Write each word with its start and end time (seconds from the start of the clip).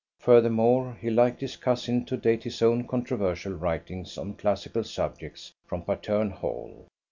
Furthermore, 0.17 0.97
he 0.99 1.11
liked 1.11 1.41
his 1.41 1.55
cousin 1.55 2.05
to 2.05 2.17
date 2.17 2.43
his 2.43 2.63
own 2.63 2.87
controversial 2.87 3.53
writings, 3.53 4.17
on 4.17 4.33
classical 4.33 4.83
subjects, 4.83 5.53
from 5.67 5.83
Patterne 5.83 6.31
Hall. 6.31 6.87